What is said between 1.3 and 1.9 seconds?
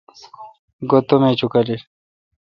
اکالیل